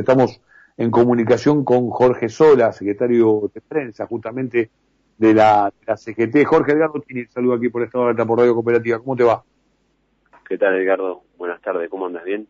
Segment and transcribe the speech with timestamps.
[0.00, 0.40] Estamos
[0.76, 4.70] en comunicación con Jorge Sola, secretario de prensa justamente
[5.18, 6.44] de la, CGT.
[6.46, 8.98] Jorge Edgardo tiene saludo aquí por Estado de por Radio Cooperativa.
[8.98, 9.42] ¿Cómo te va?
[10.48, 11.22] ¿Qué tal, Edgardo?
[11.36, 12.24] Buenas tardes, ¿cómo andas?
[12.24, 12.48] ¿Bien?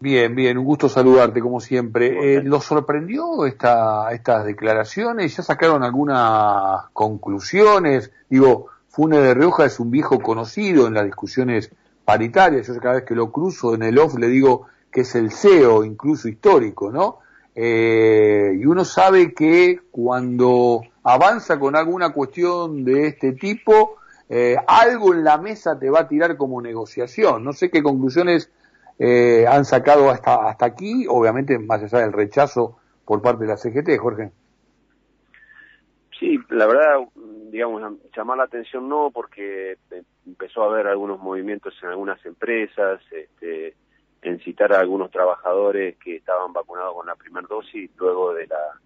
[0.00, 2.36] Bien, bien, un gusto saludarte como siempre.
[2.36, 5.36] Eh, ¿Lo sorprendió esta, estas declaraciones?
[5.36, 8.12] ¿Ya sacaron algunas conclusiones?
[8.28, 11.72] Digo, Fune de Rioja es un viejo conocido en las discusiones
[12.04, 12.66] paritarias.
[12.66, 15.84] Yo cada vez que lo cruzo en el off le digo que es el CEO,
[15.84, 17.20] incluso histórico, ¿no?
[17.54, 23.96] Eh, y uno sabe que cuando avanza con alguna cuestión de este tipo,
[24.28, 27.42] eh, algo en la mesa te va a tirar como negociación.
[27.42, 28.52] No sé qué conclusiones
[28.98, 33.56] eh, han sacado hasta, hasta aquí, obviamente más allá del rechazo por parte de la
[33.56, 34.30] CGT, Jorge.
[36.18, 37.00] Sí, la verdad,
[37.50, 37.82] digamos,
[38.16, 39.76] llamar la atención no, porque
[40.24, 43.74] empezó a haber algunos movimientos en algunas empresas, este,
[44.22, 48.80] en citar a algunos trabajadores que estaban vacunados con la primera dosis luego de la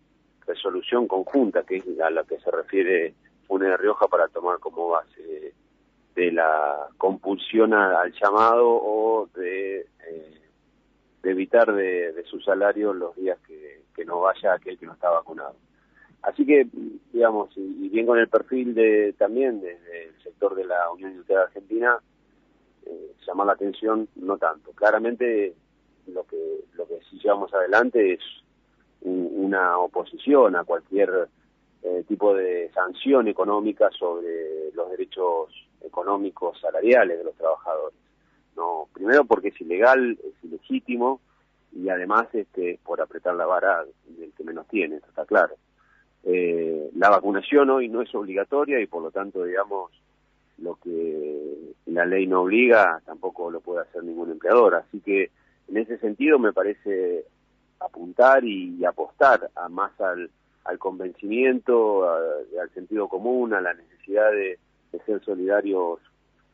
[0.47, 3.15] resolución conjunta, que es a la que se refiere
[3.47, 5.55] Funes de Rioja para tomar como base
[6.15, 10.41] de la compulsión al llamado o de, eh,
[11.23, 15.57] evitar de, su salario los días que, no vaya aquel que no está vacunado.
[16.23, 16.67] Así que,
[17.13, 21.43] digamos, y, bien con el perfil de también desde el sector de la Unión Industrial
[21.43, 21.99] Argentina,
[22.87, 24.73] eh, llamar la atención no tanto.
[24.73, 25.55] Claramente
[26.07, 28.21] lo que lo que sí llevamos adelante es
[29.03, 31.29] una oposición a cualquier
[31.83, 35.51] eh, tipo de sanción económica sobre los derechos
[35.83, 37.99] económicos salariales de los trabajadores.
[38.57, 41.21] No, primero porque es ilegal, es ilegítimo
[41.73, 45.57] y además este por apretar la vara del que menos tiene, está claro.
[46.25, 49.93] Eh, la vacunación hoy no es obligatoria y por lo tanto, digamos,
[50.59, 54.75] lo que la ley no obliga tampoco lo puede hacer ningún empleador.
[54.77, 55.31] Así que
[55.69, 57.25] en ese sentido me parece
[57.81, 60.31] apuntar y, apostar a más al,
[60.79, 64.59] convencimiento, al sentido común, a la necesidad de,
[65.05, 66.01] ser solidarios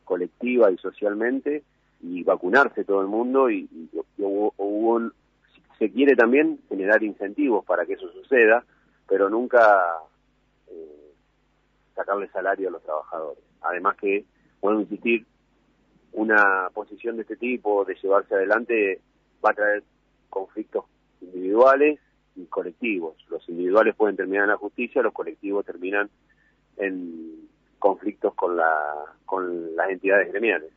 [0.03, 1.63] colectiva y socialmente
[2.01, 3.69] y vacunarse todo el mundo y,
[4.17, 4.99] hubo,
[5.55, 8.65] si se quiere también generar incentivos para que eso suceda,
[9.07, 9.81] pero nunca
[10.67, 11.13] eh,
[11.95, 13.52] sacarle salario a los trabajadores.
[13.63, 14.25] Además que,
[14.59, 15.25] puedo insistir,
[16.13, 19.01] una posición de este tipo, de llevarse adelante,
[19.43, 19.83] va a traer
[20.29, 20.85] conflictos
[21.21, 21.99] individuales
[22.35, 23.15] y colectivos.
[23.29, 26.09] Los individuales pueden terminar en la justicia, los colectivos terminan
[26.77, 27.47] en
[27.79, 28.71] conflictos con, la,
[29.25, 30.71] con las entidades gremiales.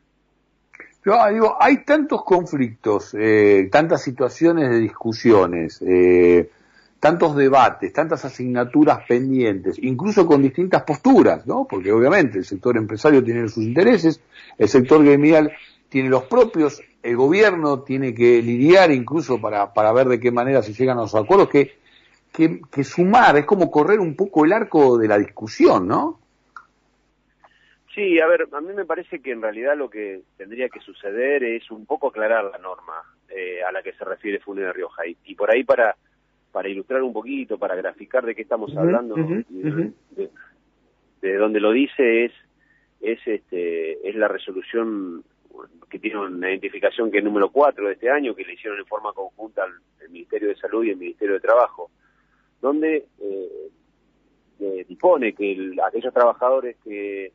[1.05, 6.51] Yo ah, digo, hay tantos conflictos, eh, tantas situaciones de discusiones, eh,
[7.01, 11.67] tantos debates, tantas asignaturas pendientes, incluso con distintas posturas, ¿no?
[11.69, 14.21] Porque obviamente el sector empresario tiene sus intereses,
[14.59, 15.53] el sector gremial
[15.89, 20.63] tiene los propios, el gobierno tiene que lidiar incluso para, para ver de qué manera
[20.63, 21.77] se llegan a los acuerdos, que,
[22.33, 26.19] que, que sumar, es como correr un poco el arco de la discusión, ¿no?
[27.97, 31.43] Sí, a ver, a mí me parece que en realidad lo que tendría que suceder
[31.43, 35.03] es un poco aclarar la norma eh, a la que se refiere Funes de Rioja.
[35.25, 35.97] Y, por ahí para,
[36.57, 40.31] para ilustrar un poquito, para graficar de qué estamos hablando, de,
[41.21, 42.33] de, donde lo dice es,
[43.03, 45.23] es, este, es la resolución
[45.91, 48.87] que tiene una identificación que es número 4 de este año, que le hicieron en
[48.87, 49.67] forma conjunta
[50.01, 51.91] el Ministerio de Salud y el Ministerio de Trabajo,
[52.63, 53.69] donde eh,
[54.59, 57.33] eh, dispone que aquellos trabajadores que,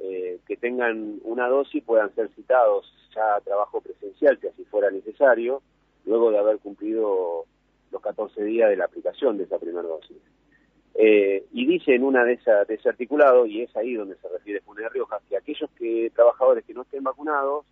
[0.00, 4.90] eh, que tengan una dosis puedan ser citados ya a trabajo presencial, si así fuera
[4.90, 5.62] necesario,
[6.06, 7.46] luego de haber cumplido
[7.90, 10.16] los 14 días de la aplicación de esa primera dosis.
[10.94, 14.28] Eh, y dice en una de esas de ese articulado, y es ahí donde se
[14.28, 17.66] refiere Funes Rioja, que aquellos que trabajadores que no estén vacunados,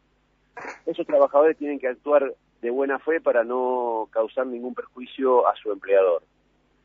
[0.87, 2.32] esos trabajadores tienen que actuar
[2.62, 6.22] de buena fe para no causar ningún perjuicio a su empleador.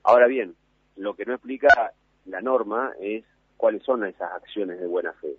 [0.04, 0.56] Ahora bien,
[0.96, 1.94] lo que no explica
[2.26, 3.24] la norma es
[3.58, 5.36] cuáles son esas acciones de buena fe.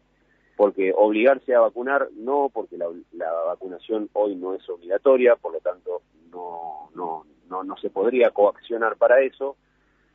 [0.57, 5.61] Porque obligarse a vacunar, no, porque la, la vacunación hoy no es obligatoria, por lo
[5.61, 9.57] tanto no, no, no, no se podría coaccionar para eso.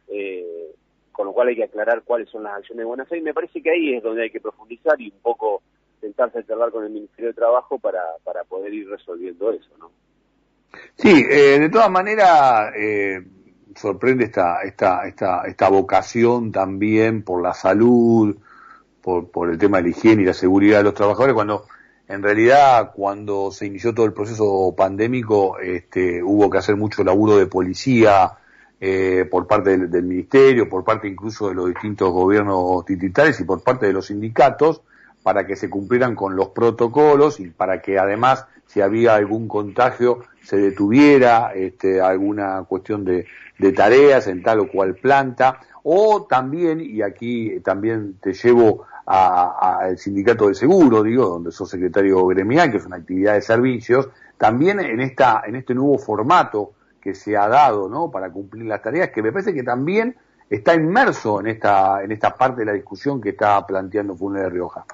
[0.10, 0.74] Eh,
[1.12, 3.34] con lo cual hay que aclarar cuáles son las acciones de buena fe y me
[3.34, 5.64] parece que ahí es donde hay que profundizar y un poco
[6.00, 9.90] sentarse a charlar con el Ministerio de Trabajo para, para poder ir resolviendo eso, ¿no?
[10.96, 13.26] Sí, eh, de todas maneras eh,
[13.76, 18.38] sorprende esta, esta, esta, esta vocación también por la salud,
[19.02, 21.66] por, por el tema de la higiene y la seguridad de los trabajadores, cuando
[22.08, 27.38] en realidad cuando se inició todo el proceso pandémico este, hubo que hacer mucho laburo
[27.38, 28.38] de policía,
[28.80, 33.64] eh, por parte del, ministerio, por parte incluso de los distintos gobiernos titulares y por
[33.64, 34.82] parte de los sindicatos,
[35.24, 40.20] para que se cumplieran con los protocolos y para que además si había algún contagio
[40.44, 43.26] se detuviera este, alguna cuestión de,
[43.58, 45.60] de tareas en tal o cual planta.
[45.84, 52.26] O también, y aquí también te llevo al sindicato de seguro, digo, donde sos secretario
[52.28, 57.16] gremial, que es una actividad de servicios, también en esta, en este nuevo formato que
[57.16, 58.12] se ha dado, ¿no?
[58.12, 60.16] Para cumplir las tareas, que me parece que también
[60.50, 64.50] está inmerso en esta, en esta parte de la discusión que está planteando Funes de
[64.50, 64.86] Rioja.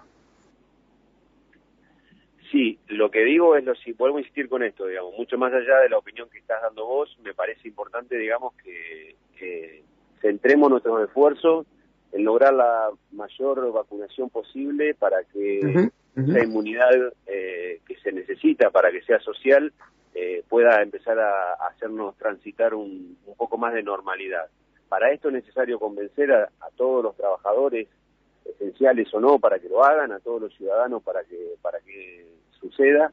[2.52, 5.52] Sí, lo que digo es lo si vuelvo a insistir con esto, digamos, mucho más
[5.52, 9.16] allá de la opinión que estás dando vos, me parece importante, digamos, que,
[10.22, 11.66] centremos nuestros esfuerzos
[12.14, 16.92] en lograr la mayor vacunación posible para que la inmunidad
[17.26, 19.74] eh, que se necesita para que sea social
[20.14, 24.46] eh, pueda empezar a, hacernos transitar un, poco más de normalidad.
[24.88, 27.88] Para esto es necesario convencer a, todos los trabajadores,
[28.46, 32.28] esenciales o no, para que lo hagan, a todos los ciudadanos para que, para que
[32.60, 33.12] suceda,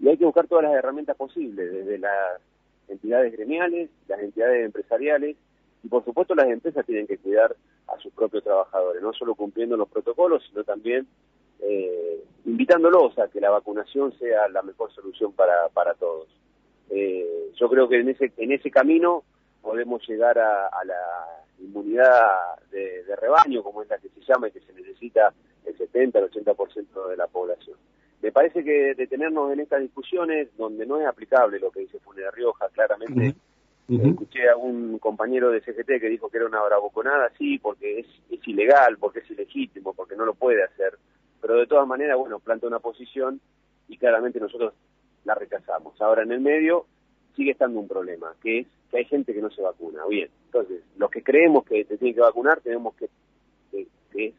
[0.00, 2.40] y hay que buscar todas las herramientas posibles, desde las
[2.88, 5.36] entidades gremiales, las entidades empresariales,
[5.82, 7.56] y por supuesto las empresas tienen que cuidar
[7.88, 11.06] a sus propios trabajadores, no solo cumpliendo los protocolos, sino también
[11.60, 16.28] eh, invitándolos a que la vacunación sea la mejor solución para, para todos.
[16.90, 19.24] Eh, yo creo que en ese, en ese camino
[19.62, 24.60] podemos llegar a, la inmunidad de, rebaño, como es la que se llama y que
[24.60, 25.32] se necesita
[25.66, 27.76] el 70, el 80% de la población.
[28.22, 32.32] Me parece que detenernos en estas discusiones, donde no es aplicable lo que dice Funes
[32.32, 33.34] Rioja, claramente,
[33.96, 38.06] escuché a un compañero de CGT que dijo que era una bravuconada, sí, porque es,
[38.30, 40.98] es ilegal, porque es ilegítimo, porque no lo puede hacer,
[41.40, 43.40] pero de todas maneras, bueno, planta una posición
[43.88, 44.74] y claramente nosotros
[45.24, 46.00] la rechazamos.
[46.00, 46.86] Ahora en el medio
[47.34, 50.04] sigue estando un problema, que es que hay gente que no se vacuna.
[50.08, 53.08] Bien, entonces, los que creemos que te tienen que vacunar, tenemos que,
[53.70, 53.86] que,
[54.26, 54.34] es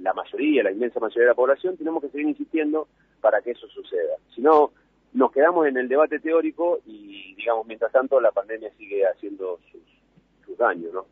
[0.00, 2.86] la mayoría, la inmensa mayoría de la población, tenemos que seguir insistiendo
[3.20, 4.14] para que eso suceda.
[4.34, 4.70] Si no,
[5.12, 10.58] nos quedamos en el debate teórico y, digamos, mientras tanto la pandemia sigue haciendo sus,
[10.58, 11.06] daños, ¿no?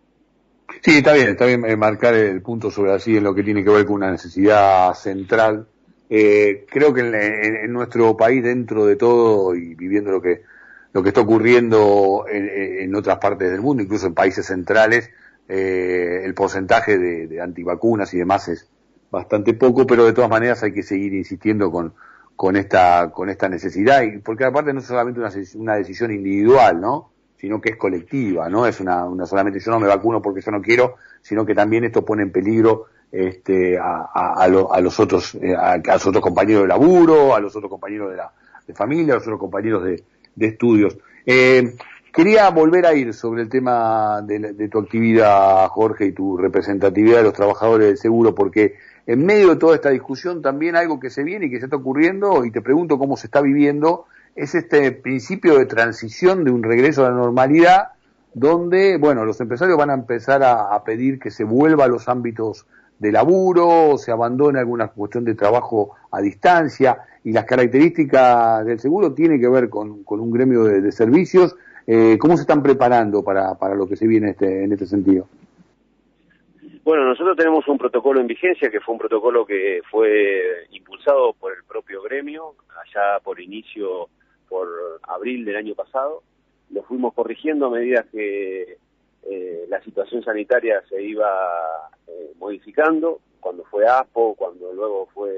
[0.83, 3.63] Sí, está bien, está bien eh, marcar el punto sobre así en lo que tiene
[3.63, 5.69] que ver con una necesidad central.
[6.11, 10.43] Eh, creo que en, nuestro país, dentro de todo y viviendo lo que
[10.93, 15.11] lo que está ocurriendo en, otras partes del mundo, incluso en países centrales,
[15.47, 18.67] eh, el porcentaje de, antivacunas y demás es
[19.11, 21.93] bastante poco, pero de todas maneras hay que seguir insistiendo con,
[22.37, 26.81] con esta con esta necesidad y porque aparte no es solamente una, una decisión individual,
[26.81, 27.11] ¿no?
[27.39, 30.51] sino que es colectiva, no es una, una, solamente yo no me vacuno porque yo
[30.51, 35.35] no quiero, sino que también esto pone en peligro este, a, a, a, los otros
[35.37, 38.33] eh, a, los otros compañeros de laburo, a los otros compañeros de la
[38.67, 40.03] de familia, a los otros compañeros de,
[40.35, 40.99] de estudios.
[41.25, 41.77] Eh,
[42.17, 47.25] quería volver a ir sobre el tema de, tu actividad, Jorge, y tu representatividad de
[47.25, 48.77] los trabajadores del seguro, porque
[49.07, 51.77] en medio de toda esta discusión también algo que se viene y que se está
[51.77, 56.63] ocurriendo, y te pregunto cómo se está viviendo, es este principio de transición de un
[56.63, 57.89] regreso a la normalidad
[58.33, 62.67] donde, bueno, los empresarios van a empezar a, pedir que se vuelva a los ámbitos
[62.99, 69.13] de laburo, se abandone alguna cuestión de trabajo a distancia y las características del seguro
[69.13, 71.57] tienen que ver con, un gremio de, servicios.
[71.87, 75.29] Eh, ¿Cómo se están preparando para, para lo que se viene este, en este sentido?
[76.83, 81.53] Bueno, nosotros tenemos un protocolo en vigencia que fue un protocolo que fue impulsado por
[81.53, 84.09] el propio gremio, allá por inicio
[84.49, 84.69] por
[85.03, 86.23] abril del año pasado.
[86.71, 88.79] Lo fuimos corrigiendo a medida que
[89.29, 91.29] eh, la situación sanitaria se iba
[92.07, 95.33] eh, modificando, cuando fue ASPO, cuando luego fue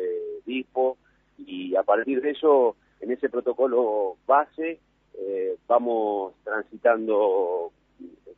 [0.44, 0.96] DISPO,
[1.38, 4.78] y a partir de eso, en ese protocolo base,
[5.14, 7.70] eh, vamos transitando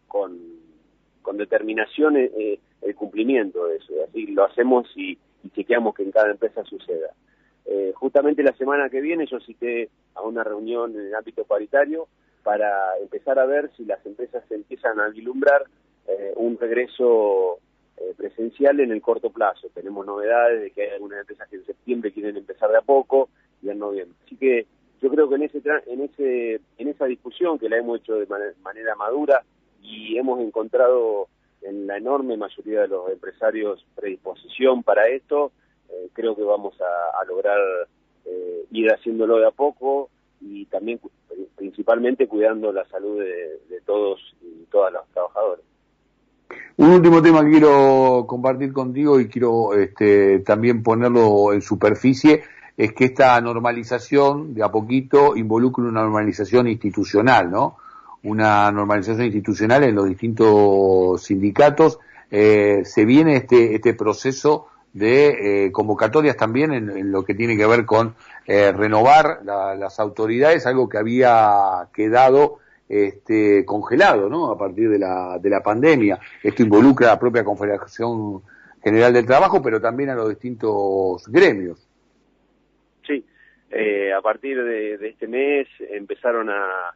[0.09, 0.39] con,
[1.23, 3.95] con determinación el cumplimiento de eso.
[4.07, 5.17] Así lo hacemos y
[5.55, 7.15] chequeamos que en cada empresa suceda.
[7.67, 12.09] Eh, justamente la semana que viene yo cité a una reunión en el ámbito paritario
[12.43, 15.65] para empezar a ver si las empresas empiezan a vislumbrar
[16.09, 17.59] eh, un regreso
[17.97, 19.69] eh, presencial en el corto plazo.
[19.75, 23.29] Tenemos novedades de que hay algunas empresas que en septiembre quieren empezar de a poco
[23.63, 24.17] y en noviembre.
[24.25, 24.67] Así que
[25.00, 28.26] yo creo que en ese en ese en esa discusión que la hemos hecho de
[28.26, 29.42] manera madura
[29.83, 31.28] y hemos encontrado
[31.62, 35.52] en la enorme mayoría de los empresarios predisposición para esto,
[35.88, 37.59] eh, creo que vamos a, lograr
[38.25, 40.09] eh, ir haciéndolo de a poco
[40.40, 41.00] y también
[41.57, 45.64] principalmente cuidando la salud de, todos y todas los trabajadores.
[46.76, 52.42] Un último tema que quiero compartir contigo y quiero este, también ponerlo en superficie
[52.81, 57.77] es que esta normalización de a poquito involucra una normalización institucional, ¿no?
[58.23, 61.99] Una normalización institucional en los distintos sindicatos.
[62.31, 67.67] Eh, se viene este, este proceso de eh, convocatorias también en, lo que tiene que
[67.67, 68.15] ver con
[68.47, 74.51] eh, renovar las autoridades, algo que había quedado este, congelado ¿no?
[74.51, 76.19] a partir de la, de la pandemia.
[76.43, 78.41] Esto involucra a la propia Confederación
[78.83, 81.90] General del Trabajo, pero también a los distintos gremios.
[83.71, 86.93] Eh, a partir de, este mes empezaron a,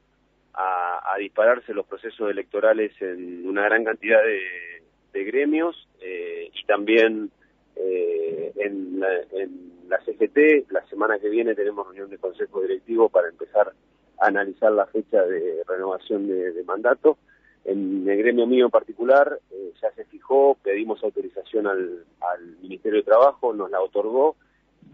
[0.54, 7.30] a, dispararse los procesos electorales en una gran cantidad de, gremios eh, y también
[7.76, 10.70] eh, en, la, en la CGT.
[10.70, 13.72] La semana que viene tenemos reunión de consejo directivo para empezar
[14.18, 17.16] a analizar la fecha de renovación de, mandato.
[17.64, 22.98] En el gremio mío en particular eh, ya se fijó, pedimos autorización al, al Ministerio
[22.98, 24.36] de Trabajo, nos la otorgó,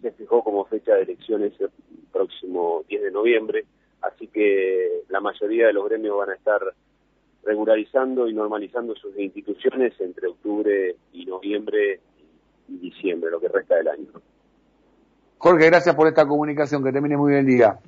[0.03, 1.71] se fijó como fecha de elecciones el
[2.13, 3.65] próximo 10 de noviembre,
[4.03, 6.61] así que la mayoría de los gremios van a estar
[7.45, 12.01] regularizando y normalizando sus instituciones entre octubre y noviembre
[12.69, 14.09] y diciembre, lo que resta del año.
[15.39, 17.79] Jorge, gracias por esta comunicación, que termine muy bien el día.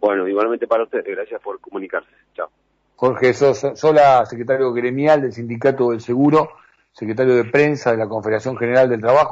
[0.00, 2.10] Bueno, igualmente para ustedes, gracias por comunicarse.
[2.34, 2.50] Chao.
[2.96, 6.50] Jorge Sola, secretario gremial del Sindicato del Seguro,
[6.92, 9.30] secretario de Prensa de la Confederación General del Trabajo.